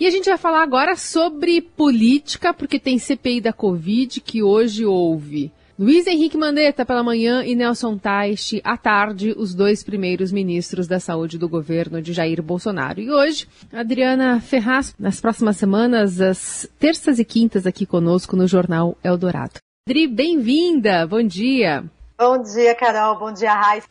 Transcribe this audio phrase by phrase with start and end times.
[0.00, 4.86] E a gente vai falar agora sobre política, porque tem CPI da Covid que hoje
[4.86, 5.52] houve.
[5.78, 10.98] Luiz Henrique Mandetta pela manhã e Nelson Teich à tarde, os dois primeiros ministros da
[10.98, 12.98] saúde do governo de Jair Bolsonaro.
[12.98, 18.96] E hoje, Adriana Ferraz, nas próximas semanas, as terças e quintas aqui conosco no Jornal
[19.04, 19.60] Eldorado.
[19.86, 21.84] Adri, bem-vinda, bom dia.
[22.18, 23.86] Bom dia, Carol, bom dia, Raíssa.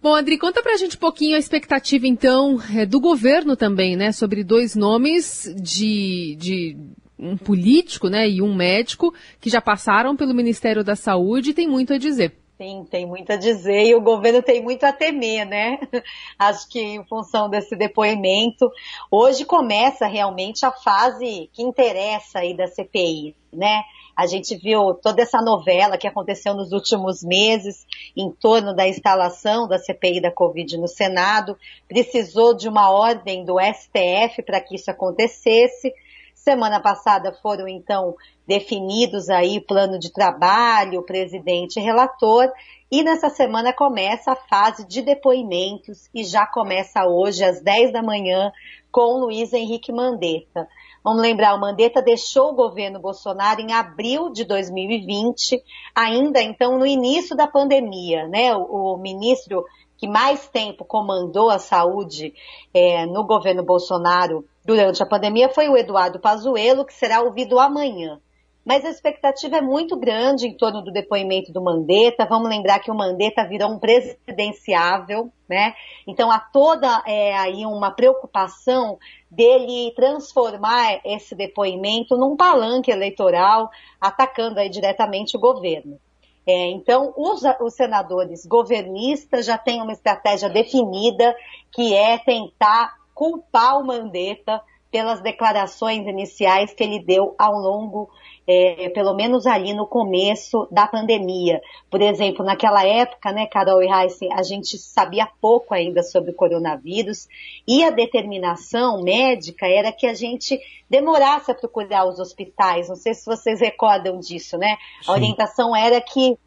[0.00, 4.12] Bom, Adri, conta pra gente um pouquinho a expectativa, então, é, do governo também, né,
[4.12, 6.76] sobre dois nomes de, de
[7.18, 11.66] um político, né, e um médico que já passaram pelo Ministério da Saúde e tem
[11.66, 12.32] muito a dizer.
[12.56, 15.78] Sim, tem muito a dizer e o governo tem muito a temer, né?
[16.36, 18.68] Acho que em função desse depoimento,
[19.08, 23.82] hoje começa realmente a fase que interessa aí da CPI, né?
[24.18, 27.86] A gente viu toda essa novela que aconteceu nos últimos meses
[28.16, 31.56] em torno da instalação da CPI da Covid no Senado.
[31.86, 35.94] Precisou de uma ordem do STF para que isso acontecesse.
[36.34, 42.50] Semana passada foram então definidos aí plano de trabalho, presidente e relator,
[42.90, 48.02] e nessa semana começa a fase de depoimentos e já começa hoje às 10 da
[48.02, 48.50] manhã
[48.90, 50.66] com Luiz Henrique Mandetta.
[51.02, 55.62] Vamos lembrar, o Mandetta deixou o governo Bolsonaro em abril de 2020,
[55.94, 58.54] ainda então no início da pandemia, né?
[58.54, 59.64] O, o ministro
[59.96, 62.32] que mais tempo comandou a saúde
[62.72, 68.20] é, no governo Bolsonaro durante a pandemia foi o Eduardo Pazuello, que será ouvido amanhã.
[68.68, 72.26] Mas a expectativa é muito grande em torno do depoimento do Mandetta.
[72.26, 75.72] Vamos lembrar que o Mandetta virou um presidenciável, né?
[76.06, 78.98] Então há toda é, aí uma preocupação
[79.30, 85.98] dele transformar esse depoimento num palanque eleitoral, atacando aí diretamente o governo.
[86.46, 91.34] É, então, os, os, senadores governistas já têm uma estratégia definida,
[91.72, 98.10] que é tentar culpar o Mandetta pelas declarações iniciais que ele deu ao longo,
[98.48, 101.60] é, pelo menos ali no começo da pandemia.
[101.90, 106.34] Por exemplo, naquela época, né, Carol e Heisen, a gente sabia pouco ainda sobre o
[106.34, 107.28] coronavírus
[107.66, 110.58] e a determinação médica era que a gente
[110.88, 112.88] demorasse a procurar os hospitais.
[112.88, 114.78] Não sei se vocês recordam disso, né?
[115.02, 115.10] Sim.
[115.10, 116.38] A orientação era que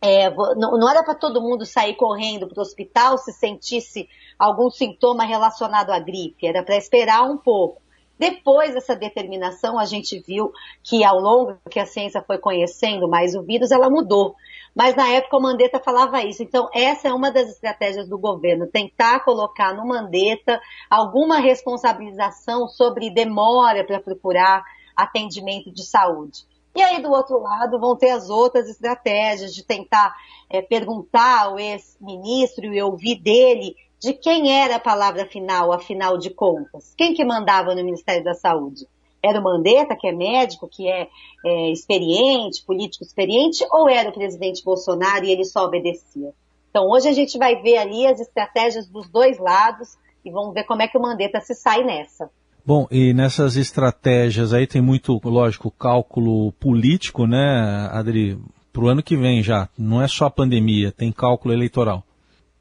[0.00, 4.06] é, não, não, era para todo mundo sair correndo para o hospital se sentisse
[4.38, 7.82] algum sintoma relacionado à gripe, era para esperar um pouco.
[8.24, 10.50] Depois dessa determinação, a gente viu
[10.82, 14.34] que ao longo que a ciência foi conhecendo mais o vírus, ela mudou.
[14.74, 16.42] Mas na época o Mandetta falava isso.
[16.42, 20.58] Então, essa é uma das estratégias do governo, tentar colocar no Mandetta
[20.88, 24.64] alguma responsabilização sobre demora para procurar
[24.96, 26.46] atendimento de saúde.
[26.74, 30.14] E aí, do outro lado, vão ter as outras estratégias de tentar
[30.48, 36.28] é, perguntar ao ex-ministro e ouvir dele de quem era a palavra final, afinal de
[36.28, 36.92] contas.
[36.94, 38.86] Quem que mandava no Ministério da Saúde?
[39.22, 41.08] Era o Mandetta, que é médico, que é,
[41.42, 46.34] é experiente, político experiente, ou era o presidente Bolsonaro e ele só obedecia?
[46.68, 50.64] Então, hoje a gente vai ver ali as estratégias dos dois lados e vamos ver
[50.64, 52.28] como é que o Mandetta se sai nessa.
[52.66, 58.38] Bom, e nessas estratégias aí tem muito, lógico, cálculo político, né, Adri?
[58.70, 62.04] Para o ano que vem já, não é só a pandemia, tem cálculo eleitoral.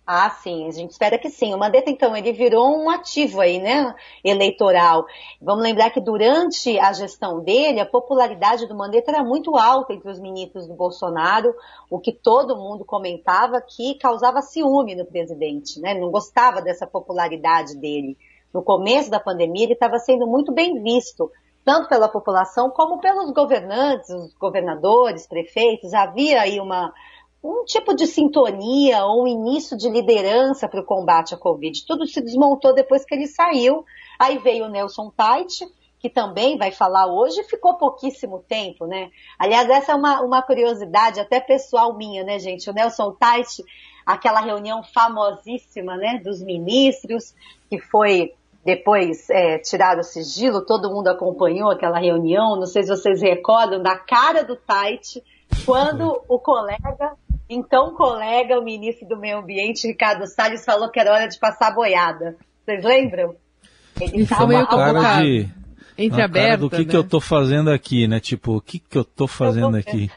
[0.05, 1.53] Ah, sim, a gente espera que sim.
[1.53, 5.05] O Mandetta, então, ele virou um ativo aí, né, eleitoral.
[5.41, 10.11] Vamos lembrar que durante a gestão dele, a popularidade do Mandetta era muito alta entre
[10.11, 11.55] os ministros do Bolsonaro,
[11.89, 17.77] o que todo mundo comentava que causava ciúme no presidente, né, não gostava dessa popularidade
[17.77, 18.17] dele
[18.53, 21.31] no começo da pandemia, ele estava sendo muito bem visto,
[21.65, 25.93] tanto pela população como pelos governantes, os governadores, prefeitos.
[25.93, 26.93] Havia aí uma,
[27.43, 31.85] um tipo de sintonia ou um início de liderança para o combate à Covid.
[31.85, 33.83] Tudo se desmontou depois que ele saiu.
[34.17, 35.51] Aí veio o Nelson Tait,
[35.99, 39.09] que também vai falar hoje, ficou pouquíssimo tempo, né?
[39.37, 42.69] Aliás, essa é uma, uma curiosidade até pessoal minha, né, gente?
[42.69, 43.47] O Nelson Tait,
[44.05, 47.33] aquela reunião famosíssima, né, dos ministros,
[47.69, 48.33] que foi
[48.65, 49.61] depois é,
[49.99, 54.55] o sigilo, todo mundo acompanhou aquela reunião, não sei se vocês recordam da cara do
[54.55, 55.21] Tait,
[55.65, 57.15] quando o colega,
[57.53, 61.73] então colega, o ministro do Meio Ambiente, Ricardo Salles, falou que era hora de passar
[61.73, 62.35] boiada.
[62.63, 63.35] Vocês lembram?
[63.99, 65.49] Ele estava meio cara de
[65.97, 66.57] entreaberta.
[66.57, 66.85] do que né?
[66.85, 68.19] que eu tô fazendo aqui, né?
[68.19, 69.89] Tipo, o que que eu tô fazendo eu tô...
[69.89, 70.11] aqui?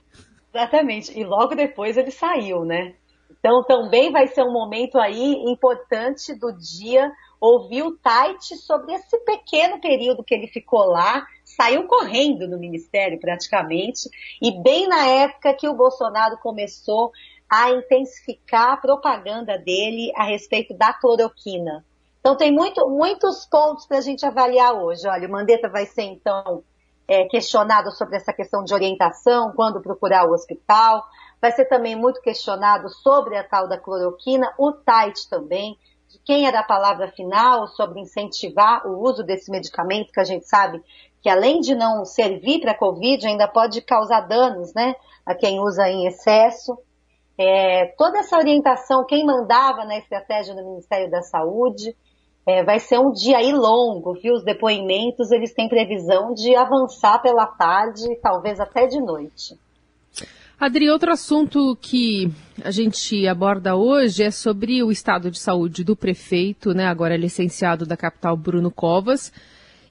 [0.55, 1.19] Exatamente.
[1.19, 2.95] E logo depois ele saiu, né?
[3.39, 7.11] Então também vai ser um momento aí importante do dia
[7.41, 11.25] ouvir o Tait sobre esse pequeno período que ele ficou lá,
[11.57, 14.11] saiu correndo no ministério praticamente,
[14.41, 17.11] e bem na época que o Bolsonaro começou
[17.51, 21.85] a intensificar a propaganda dele a respeito da cloroquina.
[22.21, 25.07] Então tem muito, muitos pontos para a gente avaliar hoje.
[25.07, 26.65] Olha, o Mandetta vai ser então
[27.07, 31.05] é, questionado sobre essa questão de orientação, quando procurar o hospital.
[31.41, 35.79] Vai ser também muito questionado sobre a tal da cloroquina, o TAIT também,
[36.17, 40.47] de quem era a palavra final sobre incentivar o uso desse medicamento, que a gente
[40.49, 40.83] sabe
[41.23, 45.61] que além de não servir para a Covid, ainda pode causar danos, né, a quem
[45.61, 46.79] usa em excesso.
[47.39, 51.95] É, toda essa orientação, quem mandava na estratégia do Ministério da Saúde,
[52.47, 54.35] é, vai ser um dia aí longo, viu?
[54.35, 59.59] Os depoimentos, eles têm previsão de avançar pela tarde, talvez até de noite.
[60.59, 62.33] Adri, outro assunto que
[62.65, 67.85] a gente aborda hoje é sobre o estado de saúde do prefeito, né, agora licenciado
[67.85, 69.33] da capital Bruno Covas,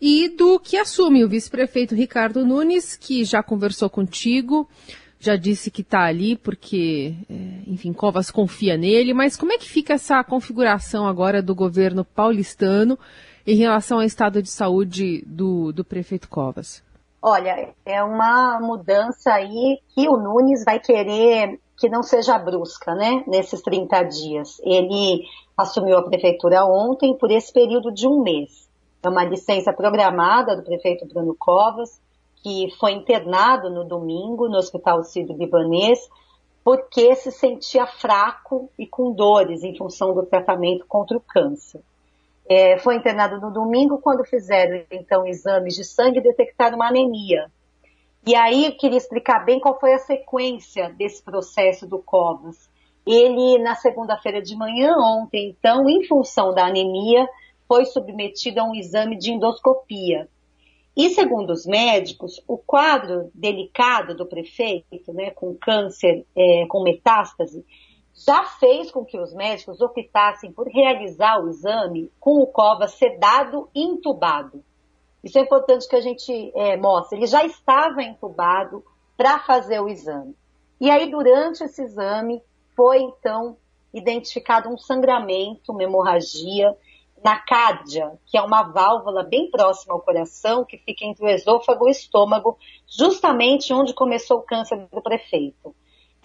[0.02, 4.68] e do que assume o vice-prefeito Ricardo Nunes, que já conversou contigo
[5.26, 7.34] já disse que está ali porque, é,
[7.66, 12.98] enfim, Covas confia nele, mas como é que fica essa configuração agora do governo paulistano
[13.48, 16.85] em relação ao estado de saúde do, do prefeito Covas?
[17.28, 23.24] Olha, é uma mudança aí que o Nunes vai querer que não seja brusca, né,
[23.26, 24.62] nesses 30 dias.
[24.64, 25.24] Ele
[25.58, 28.70] assumiu a prefeitura ontem por esse período de um mês.
[29.02, 32.00] É uma licença programada do prefeito Bruno Covas,
[32.44, 36.08] que foi internado no domingo no Hospital Sírio-Libanês
[36.64, 41.82] porque se sentia fraco e com dores em função do tratamento contra o câncer.
[42.48, 47.52] É, foi internado no domingo quando fizeram então exames de sangue detectaram uma anemia.
[48.26, 52.70] E aí eu queria explicar bem qual foi a sequência desse processo do Covas.
[53.06, 57.28] Ele, na segunda-feira de manhã, ontem, então, em função da anemia,
[57.68, 60.28] foi submetido a um exame de endoscopia.
[60.98, 67.64] E segundo os médicos, o quadro delicado do prefeito, né, com câncer, é, com metástase,
[68.16, 73.70] já fez com que os médicos optassem por realizar o exame com o cova sedado
[73.76, 74.64] e entubado.
[75.24, 77.18] Isso é importante que a gente é, mostre.
[77.18, 78.84] Ele já estava entubado
[79.18, 80.36] para fazer o exame.
[80.80, 82.42] E aí, durante esse exame,
[82.76, 83.58] foi então
[83.94, 86.76] identificado um sangramento, uma hemorragia,
[87.24, 91.86] na cárdia, que é uma válvula bem próxima ao coração, que fica entre o esôfago
[91.86, 92.58] e o estômago,
[92.88, 95.76] justamente onde começou o câncer do prefeito.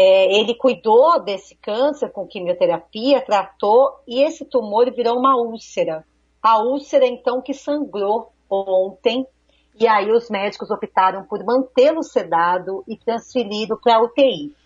[0.02, 6.06] É, ele cuidou desse câncer com quimioterapia, tratou, e esse tumor virou uma úlcera.
[6.42, 9.26] A úlcera, então, que sangrou ontem,
[9.78, 14.56] e aí os médicos optaram por mantê-lo sedado e transferido para a UTI.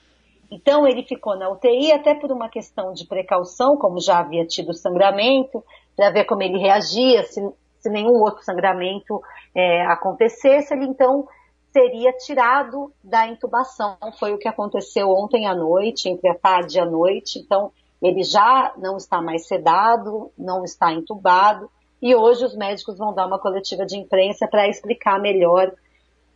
[0.53, 4.73] Então ele ficou na UTI até por uma questão de precaução, como já havia tido
[4.73, 5.65] sangramento,
[5.97, 7.41] para ver como ele reagia, se,
[7.81, 9.21] se nenhum outro sangramento
[9.53, 11.27] é, acontecesse, ele então
[11.75, 13.99] seria tirado da intubação.
[14.21, 17.41] Foi o que aconteceu ontem à noite, entre a tarde e a noite.
[17.41, 21.69] Então ele já não está mais sedado, não está entubado,
[22.01, 25.75] e hoje os médicos vão dar uma coletiva de imprensa para explicar melhor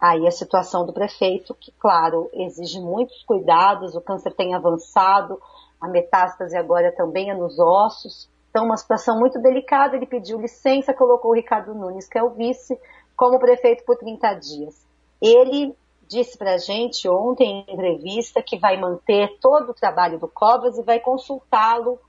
[0.01, 5.41] aí a situação do prefeito, que, claro, exige muitos cuidados, o câncer tem avançado,
[5.81, 10.95] a metástase agora também é nos ossos, então uma situação muito delicada, ele pediu licença,
[10.95, 12.81] colocou o Ricardo Nunes, que é o vice,
[13.15, 14.88] como prefeito por 30 dias.
[15.21, 15.75] Ele
[16.09, 20.79] disse para a gente ontem em entrevista que vai manter todo o trabalho do Covas
[20.79, 22.01] e vai consultá-lo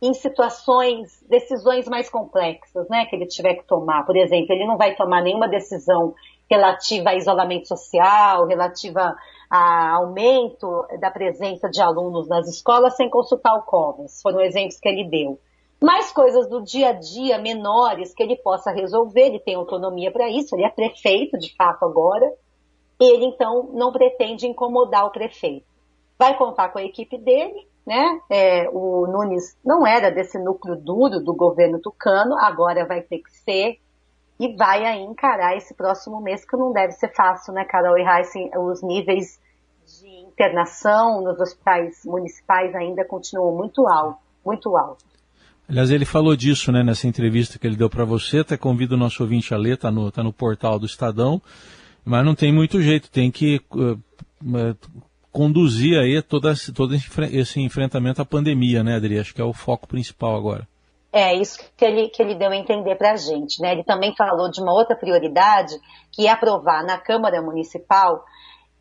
[0.00, 4.04] em situações, decisões mais complexas, né, que ele tiver que tomar.
[4.04, 6.14] Por exemplo, ele não vai tomar nenhuma decisão
[6.50, 9.16] relativa a isolamento social, relativa
[9.50, 14.20] a aumento da presença de alunos nas escolas sem consultar o Covas.
[14.20, 15.40] Foram exemplos que ele deu.
[15.82, 20.28] Mais coisas do dia a dia menores que ele possa resolver, ele tem autonomia para
[20.28, 22.30] isso, ele é prefeito de fato agora.
[22.98, 25.66] Ele então não pretende incomodar o prefeito.
[26.18, 28.20] Vai contar com a equipe dele, né?
[28.30, 33.30] É, o Nunes não era desse núcleo duro do governo tucano, agora vai ter que
[33.30, 33.78] ser
[34.38, 38.02] e vai aí encarar esse próximo mês, que não deve ser fácil, né, Carol e
[38.02, 38.50] Heisen?
[38.56, 39.40] Os níveis
[39.86, 45.04] de internação nos hospitais municipais ainda continuam muito altos, muito altos.
[45.68, 48.98] Aliás, ele falou disso, né, nessa entrevista que ele deu para você, até convido o
[48.98, 51.40] nosso ouvinte a ler, tá no, tá no portal do Estadão,
[52.06, 54.00] mas não tem muito jeito, tem que uh,
[55.32, 59.18] conduzir aí todo, esse, todo esse enfrentamento à pandemia, né, Adri?
[59.18, 60.68] Acho que é o foco principal agora.
[61.12, 63.60] É isso que ele, que ele deu a entender para a gente.
[63.60, 63.72] Né?
[63.72, 65.74] Ele também falou de uma outra prioridade,
[66.12, 68.24] que é aprovar na Câmara Municipal,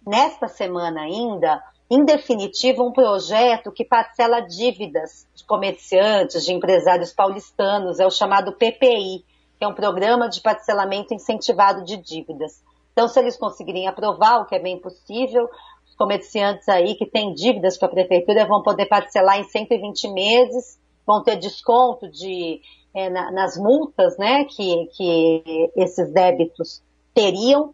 [0.05, 7.99] nesta semana ainda, em definitivo, um projeto que parcela dívidas de comerciantes, de empresários paulistanos,
[7.99, 9.25] é o chamado PPI,
[9.57, 12.63] que é um programa de parcelamento incentivado de dívidas.
[12.95, 15.49] Então, se eles conseguirem aprovar, o que é bem possível,
[15.85, 20.79] os comerciantes aí que têm dívidas para a prefeitura vão poder parcelar em 120 meses
[21.05, 22.61] vão ter desconto de,
[22.93, 26.81] é, na, nas multas né, que, que esses débitos
[27.13, 27.73] teriam.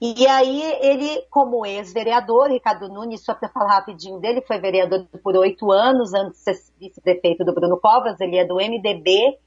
[0.00, 5.36] E aí ele, como ex-vereador, Ricardo Nunes, só para falar rapidinho dele, foi vereador por
[5.36, 9.38] oito anos, antes de ser vice-prefeito do Bruno Covas, ele é do MDB,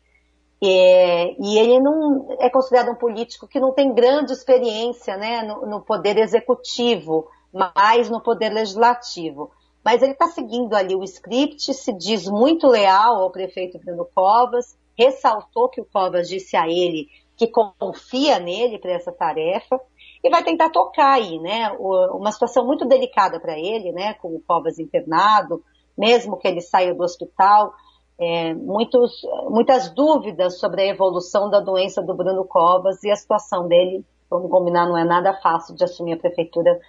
[0.72, 5.66] é, e ele não é considerado um político que não tem grande experiência né, no,
[5.66, 9.52] no poder executivo, mais no poder legislativo.
[9.84, 14.78] Mas ele está seguindo ali o script, se diz muito leal ao prefeito Bruno Covas,
[14.98, 17.08] ressaltou que o Covas disse a ele
[17.38, 19.80] que confia nele para essa tarefa
[20.24, 21.70] e vai tentar tocar aí, né?
[21.80, 24.14] Uma situação muito delicada para ele, né?
[24.16, 25.64] Com o Covas internado,
[25.98, 27.74] mesmo que ele saia do hospital,
[28.20, 29.12] é, muitos,
[29.50, 34.50] muitas dúvidas sobre a evolução da doença do Bruno Covas e a situação dele, vamos
[34.50, 36.80] combinar, não é nada fácil de assumir a prefeitura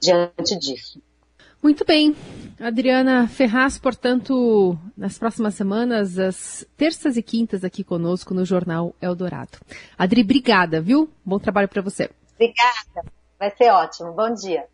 [0.00, 1.00] diante disso.
[1.62, 2.16] Muito bem.
[2.60, 9.58] Adriana Ferraz, portanto, nas próximas semanas, as terças e quintas aqui conosco no Jornal Eldorado.
[9.96, 11.08] Adri, obrigada, viu?
[11.24, 12.10] Bom trabalho para você.
[12.34, 13.12] Obrigada.
[13.38, 14.12] Vai ser ótimo.
[14.12, 14.71] Bom dia.